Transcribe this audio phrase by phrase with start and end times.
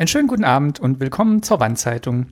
[0.00, 2.28] Einen schönen guten Abend und willkommen zur Wandzeitung.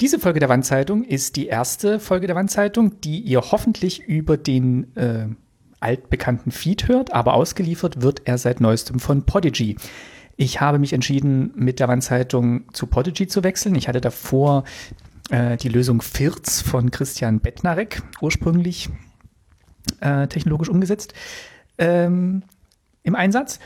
[0.00, 4.96] Diese Folge der Wandzeitung ist die erste Folge der Wandzeitung, die ihr hoffentlich über den
[4.96, 5.26] äh,
[5.80, 9.74] altbekannten Feed hört, aber ausgeliefert wird er seit neuestem von Podigy.
[10.36, 13.74] Ich habe mich entschieden, mit der Wandzeitung zu Podigy zu wechseln.
[13.74, 14.62] Ich hatte davor
[15.30, 18.88] äh, die Lösung Firz von Christian Bettnarek ursprünglich
[19.98, 21.12] äh, technologisch umgesetzt
[21.76, 22.44] ähm,
[23.02, 23.58] im Einsatz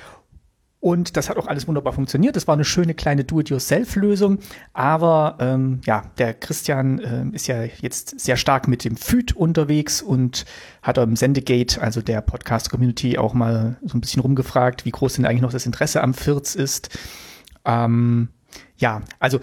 [0.83, 2.35] und das hat auch alles wunderbar funktioniert.
[2.35, 4.41] Das war eine schöne kleine Do-it-yourself-Lösung.
[4.73, 10.03] Aber ähm, ja, der Christian äh, ist ja jetzt sehr stark mit dem FÜD unterwegs
[10.03, 10.45] und
[10.83, 15.25] hat im Sendegate, also der Podcast-Community, auch mal so ein bisschen rumgefragt, wie groß denn
[15.25, 16.99] eigentlich noch das Interesse am FIRZ ist.
[17.65, 18.31] Ähm,
[18.77, 19.39] ja, also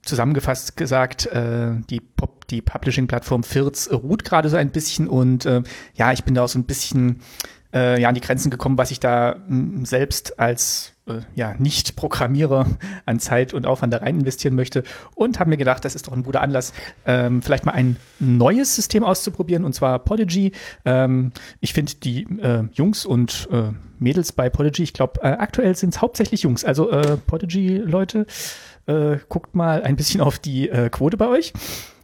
[0.00, 2.00] zusammengefasst gesagt, äh, die,
[2.48, 5.62] die Publishing-Plattform FIRZ ruht gerade so ein bisschen und äh,
[5.96, 7.20] ja, ich bin da auch so ein bisschen
[7.72, 9.36] äh, ja an die Grenzen gekommen, was ich da
[9.82, 12.66] selbst als äh, ja nicht Programmierer
[13.06, 16.12] an Zeit und Aufwand da rein investieren möchte und habe mir gedacht, das ist doch
[16.12, 16.72] ein guter Anlass,
[17.06, 20.52] ähm, vielleicht mal ein neues System auszuprobieren und zwar Podigy.
[20.84, 25.74] Ähm, ich finde die äh, Jungs und äh, Mädels bei Podigy, ich glaube äh, aktuell
[25.76, 28.26] sind es hauptsächlich Jungs, also äh, Podigy Leute,
[28.86, 31.52] äh, guckt mal ein bisschen auf die Quote bei euch.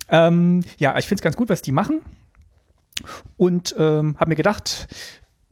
[0.09, 2.03] Ähm, ja, ich finde es ganz gut, was die machen.
[3.37, 4.87] Und ähm, habe mir gedacht,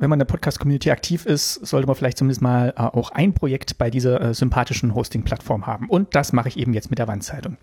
[0.03, 3.35] wenn man in der Podcast-Community aktiv ist, sollte man vielleicht zumindest mal äh, auch ein
[3.35, 5.89] Projekt bei dieser äh, sympathischen Hosting-Plattform haben.
[5.89, 7.57] Und das mache ich eben jetzt mit der Wandzeitung.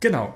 [0.00, 0.34] Genau.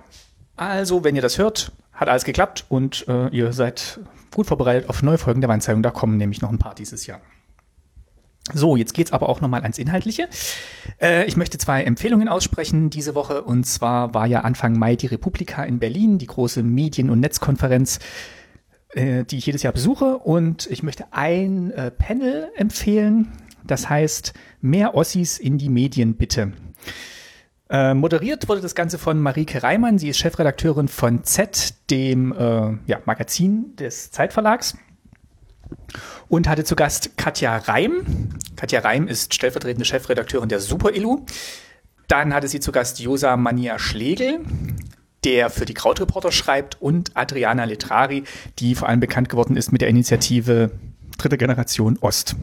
[0.56, 4.00] Also, wenn ihr das hört, hat alles geklappt und äh, ihr seid
[4.34, 5.82] gut vorbereitet auf neue Folgen der Wandzeitung.
[5.82, 7.20] Da kommen nämlich noch ein paar dieses Jahr.
[8.54, 10.28] So, jetzt geht's aber auch nochmal ans Inhaltliche.
[11.02, 13.42] Äh, ich möchte zwei Empfehlungen aussprechen diese Woche.
[13.42, 17.98] Und zwar war ja Anfang Mai die Republika in Berlin, die große Medien- und Netzkonferenz
[18.94, 20.18] äh, die ich jedes Jahr besuche.
[20.18, 23.32] Und ich möchte ein äh, Panel empfehlen.
[23.66, 26.52] Das heißt, mehr Ossis in die Medien bitte.
[27.70, 29.98] Äh, moderiert wurde das Ganze von Marike Reimann.
[29.98, 34.76] Sie ist Chefredakteurin von Z, dem äh, ja, Magazin des Zeitverlags.
[36.28, 38.28] Und hatte zu Gast Katja Reim.
[38.56, 41.24] Katja Reim ist stellvertretende Chefredakteurin der Super Illu.
[42.06, 44.40] Dann hatte sie zu Gast Josa Mania Schlegel
[45.24, 48.24] der für die Krautreporter schreibt, und Adriana Letrari,
[48.58, 50.70] die vor allem bekannt geworden ist mit der Initiative
[51.18, 52.36] Dritte Generation Ost.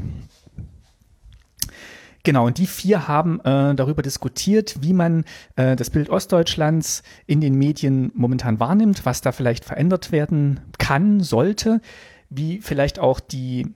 [2.24, 5.26] Genau, und die vier haben äh, darüber diskutiert, wie man
[5.56, 11.22] äh, das Bild Ostdeutschlands in den Medien momentan wahrnimmt, was da vielleicht verändert werden kann,
[11.22, 11.82] sollte,
[12.30, 13.74] wie vielleicht auch die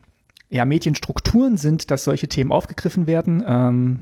[0.50, 3.44] ja, Medienstrukturen sind, dass solche Themen aufgegriffen werden.
[3.48, 4.00] Ähm,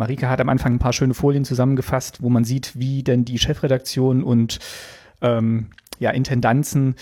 [0.00, 3.38] Marika hat am Anfang ein paar schöne Folien zusammengefasst, wo man sieht, wie denn die
[3.38, 4.58] Chefredaktion und
[5.20, 5.66] ähm,
[5.98, 6.94] ja, Intendanzen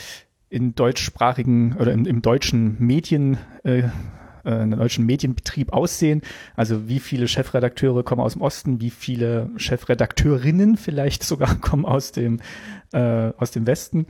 [0.50, 3.84] in deutschsprachigen oder im, im deutschen Medien äh,
[4.44, 6.22] äh, in deutschen Medienbetrieb aussehen.
[6.56, 12.10] Also wie viele Chefredakteure kommen aus dem Osten, wie viele Chefredakteurinnen vielleicht sogar kommen aus
[12.10, 12.40] dem,
[12.92, 14.06] äh, aus dem Westen.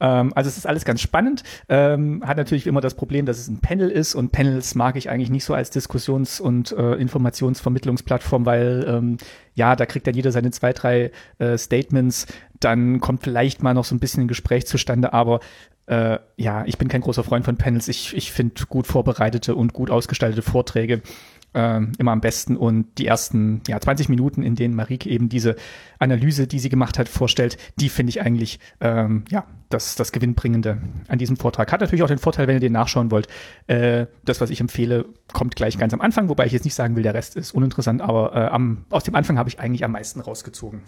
[0.00, 1.42] Ähm, also es ist alles ganz spannend.
[1.68, 5.10] Ähm, hat natürlich immer das Problem, dass es ein Panel ist und Panels mag ich
[5.10, 9.16] eigentlich nicht so als Diskussions- und äh, Informationsvermittlungsplattform, weil ähm,
[9.54, 12.26] ja, da kriegt dann jeder seine zwei, drei äh, Statements,
[12.60, 15.40] dann kommt vielleicht mal noch so ein bisschen ein Gespräch zustande, aber
[15.86, 17.88] äh, ja, ich bin kein großer Freund von Panels.
[17.88, 21.02] Ich, ich finde gut vorbereitete und gut ausgestaltete Vorträge
[21.54, 22.56] ähm, immer am besten.
[22.56, 25.56] Und die ersten ja, 20 Minuten, in denen Marike eben diese
[25.98, 30.78] Analyse, die sie gemacht hat, vorstellt, die finde ich eigentlich ähm, ja, das, das Gewinnbringende
[31.08, 31.72] an diesem Vortrag.
[31.72, 33.28] Hat natürlich auch den Vorteil, wenn ihr den nachschauen wollt.
[33.66, 36.96] Äh, das, was ich empfehle, kommt gleich ganz am Anfang, wobei ich jetzt nicht sagen
[36.96, 39.92] will, der Rest ist uninteressant, aber äh, am, aus dem Anfang habe ich eigentlich am
[39.92, 40.82] meisten rausgezogen.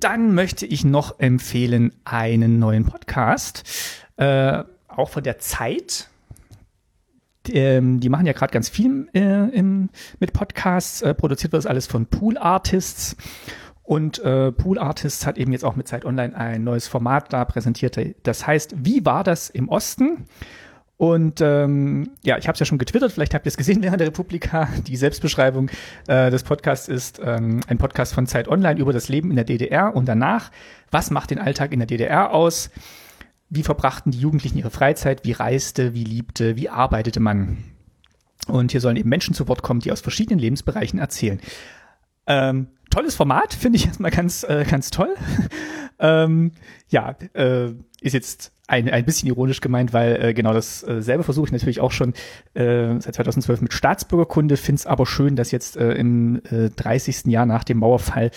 [0.00, 3.64] Dann möchte ich noch empfehlen einen neuen Podcast,
[4.16, 6.08] äh, auch von der Zeit
[7.54, 11.02] ähm, die machen ja gerade ganz viel äh, im, mit Podcasts.
[11.02, 13.16] Äh, produziert wird das alles von Pool Artists.
[13.82, 17.44] Und äh, Pool Artists hat eben jetzt auch mit Zeit Online ein neues Format da
[17.46, 17.98] präsentiert.
[18.22, 20.26] Das heißt, wie war das im Osten?
[20.98, 24.00] Und ähm, ja, ich habe es ja schon getwittert, vielleicht habt ihr es gesehen während
[24.00, 24.68] der Republika.
[24.86, 25.70] Die Selbstbeschreibung
[26.08, 29.44] äh, des Podcasts ist ähm, ein Podcast von Zeit Online über das Leben in der
[29.44, 30.50] DDR und danach.
[30.90, 32.70] Was macht den Alltag in der DDR aus?
[33.50, 35.24] Wie verbrachten die Jugendlichen ihre Freizeit?
[35.24, 35.94] Wie reiste?
[35.94, 36.56] Wie liebte?
[36.56, 37.64] Wie arbeitete man?
[38.46, 41.40] Und hier sollen eben Menschen zu Wort kommen, die aus verschiedenen Lebensbereichen erzählen.
[42.26, 45.14] Ähm, tolles Format, finde ich erstmal ganz, äh, ganz toll.
[45.98, 46.52] ähm,
[46.88, 51.46] ja, äh, ist jetzt ein, ein bisschen ironisch gemeint, weil äh, genau dasselbe äh, versuche
[51.46, 52.12] ich natürlich auch schon
[52.54, 57.26] äh, seit 2012 mit Staatsbürgerkunde, finde es aber schön, dass jetzt äh, im äh, 30.
[57.26, 58.30] Jahr nach dem Mauerfall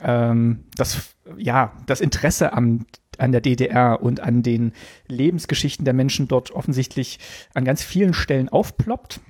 [0.00, 2.84] ähm, das, ja, das Interesse am
[3.18, 4.72] an der DDR und an den
[5.08, 7.18] Lebensgeschichten der Menschen dort offensichtlich
[7.54, 9.20] an ganz vielen Stellen aufploppt.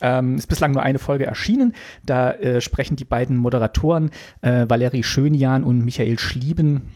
[0.00, 1.74] Ähm, ist bislang nur eine Folge erschienen.
[2.04, 6.88] Da äh, sprechen die beiden Moderatoren äh, Valerie Schönjan und Michael Schlieben,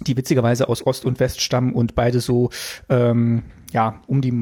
[0.00, 2.50] die witzigerweise aus Ost und West stammen und beide so
[2.88, 4.32] ähm, ja um die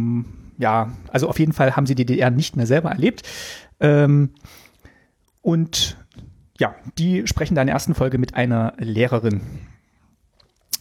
[0.59, 3.23] ja also auf jeden Fall haben sie die DDR nicht mehr selber erlebt.
[3.81, 4.31] Ähm,
[5.43, 5.97] und
[6.59, 9.41] ja, die sprechen da in der ersten Folge mit einer Lehrerin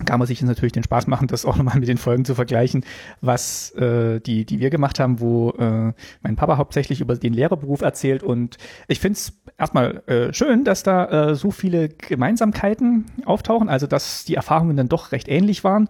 [0.06, 2.36] kann man sich jetzt natürlich den Spaß machen, das auch nochmal mit den Folgen zu
[2.36, 2.86] vergleichen,
[3.22, 7.82] was äh, die, die wir gemacht haben, wo äh, mein Papa hauptsächlich über den Lehrerberuf
[7.82, 8.24] erzählt.
[8.24, 8.58] Und
[8.88, 14.26] ich finde es erstmal äh, schön, dass da äh, so viele Gemeinsamkeiten auftauchen, also dass
[14.26, 15.90] die Erfahrungen dann doch recht ähnlich waren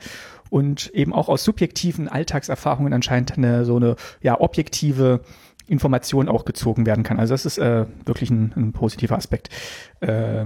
[0.49, 5.21] und eben auch aus subjektiven Alltagserfahrungen anscheinend eine so eine ja objektive
[5.67, 7.19] Information auch gezogen werden kann.
[7.19, 9.49] Also das ist äh, wirklich ein, ein positiver Aspekt.
[9.99, 10.45] Äh,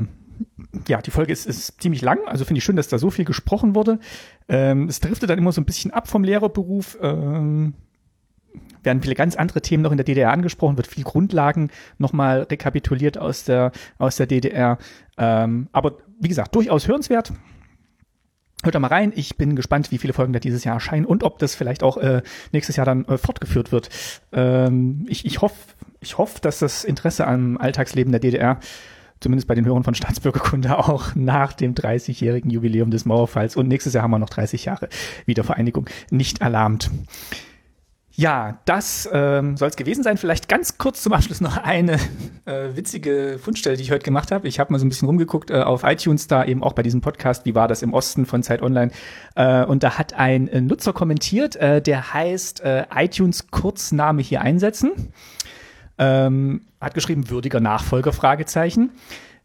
[0.87, 3.25] ja, die Folge ist, ist ziemlich lang, also finde ich schön, dass da so viel
[3.25, 3.99] gesprochen wurde.
[4.47, 6.97] Ähm, es driftet dann immer so ein bisschen ab vom Lehrerberuf.
[7.01, 7.73] Ähm,
[8.83, 13.17] werden viele ganz andere Themen noch in der DDR angesprochen, wird viel Grundlagen nochmal rekapituliert
[13.17, 14.77] aus der, aus der DDR.
[15.17, 17.33] Ähm, aber wie gesagt, durchaus hörenswert.
[18.63, 19.13] Hört da mal rein.
[19.15, 21.95] Ich bin gespannt, wie viele Folgen da dieses Jahr erscheinen und ob das vielleicht auch
[21.97, 22.21] äh,
[22.51, 23.89] nächstes Jahr dann äh, fortgeführt wird.
[24.33, 25.55] Ähm, ich ich hoffe,
[26.01, 28.59] ich hoff, dass das Interesse am Alltagsleben der DDR
[29.19, 33.93] zumindest bei den Hörern von Staatsbürgerkunde auch nach dem 30-jährigen Jubiläum des Mauerfalls und nächstes
[33.93, 34.89] Jahr haben wir noch 30 Jahre
[35.25, 36.89] Wiedervereinigung nicht erlahmt.
[38.19, 40.17] Ja, das ähm, soll es gewesen sein.
[40.17, 41.93] Vielleicht ganz kurz zum Abschluss noch eine
[42.43, 44.45] äh, witzige Fundstelle, die ich heute gemacht habe.
[44.49, 46.99] Ich habe mal so ein bisschen rumgeguckt äh, auf iTunes, da eben auch bei diesem
[46.99, 48.91] Podcast, wie war das im Osten von Zeit Online.
[49.35, 54.41] Äh, und da hat ein äh, Nutzer kommentiert, äh, der heißt äh, iTunes Kurzname hier
[54.41, 55.13] einsetzen.
[55.97, 58.91] Ähm, hat geschrieben, würdiger Nachfolger, Fragezeichen.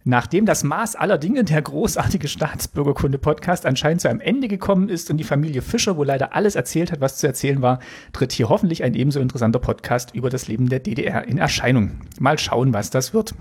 [0.06, 5.16] Nachdem das Maß aller Dinge, der großartige Staatsbürgerkunde-Podcast, anscheinend zu einem Ende gekommen ist und
[5.16, 7.78] die Familie Fischer wohl leider alles erzählt hat, was zu erzählen war,
[8.12, 11.92] tritt hier hoffentlich ein ebenso interessanter Podcast über das Leben der DDR in Erscheinung.
[12.20, 13.34] Mal schauen, was das wird.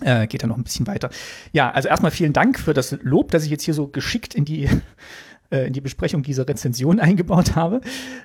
[0.00, 1.10] Äh, geht dann noch ein bisschen weiter.
[1.52, 4.44] Ja, also erstmal vielen Dank für das Lob, dass ich jetzt hier so geschickt in
[4.44, 4.68] die
[5.50, 7.80] äh, in die Besprechung dieser Rezension eingebaut habe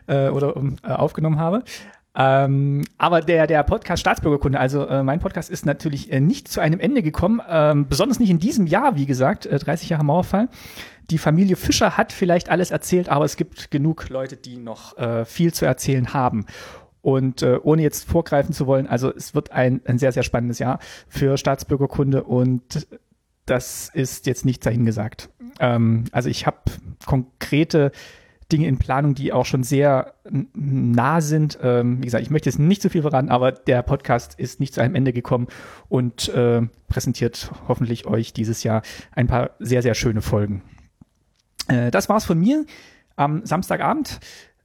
[0.07, 1.63] äh, oder äh, aufgenommen habe.
[2.17, 6.61] Ähm, aber der, der Podcast Staatsbürgerkunde, also äh, mein Podcast ist natürlich äh, nicht zu
[6.61, 10.47] einem Ende gekommen, ähm, besonders nicht in diesem Jahr, wie gesagt, äh, 30 Jahre Mauerfall.
[11.09, 15.25] Die Familie Fischer hat vielleicht alles erzählt, aber es gibt genug Leute, die noch äh,
[15.25, 16.45] viel zu erzählen haben.
[17.01, 20.57] Und äh, ohne jetzt vorgreifen zu wollen, also es wird ein, ein sehr, sehr spannendes
[20.57, 22.87] Jahr für Staatsbürgerkunde und
[23.45, 25.29] das ist jetzt nicht dahingesagt.
[25.59, 26.57] Ähm, also ich habe
[27.05, 27.91] konkrete
[28.51, 30.13] Dinge in Planung, die auch schon sehr
[30.53, 31.57] nah sind.
[31.61, 34.73] Ähm, wie gesagt, ich möchte jetzt nicht zu viel verraten, aber der Podcast ist nicht
[34.73, 35.47] zu einem Ende gekommen
[35.89, 40.61] und äh, präsentiert hoffentlich euch dieses Jahr ein paar sehr, sehr schöne Folgen.
[41.67, 42.65] Äh, das war's von mir
[43.15, 44.19] am Samstagabend.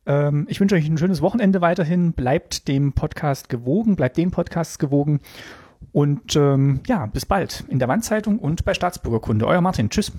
[0.06, 2.12] Ähm, ich wünsche euch ein schönes Wochenende weiterhin.
[2.12, 5.20] Bleibt dem Podcast gewogen, bleibt den Podcasts gewogen.
[5.92, 9.46] Und ähm, ja, bis bald in der Wandzeitung und bei Staatsbürgerkunde.
[9.46, 9.88] Euer Martin.
[9.88, 10.12] Tschüss.